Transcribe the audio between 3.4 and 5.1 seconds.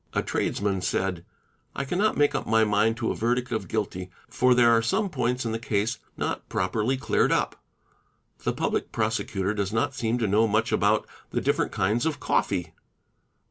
of guilty, for there are some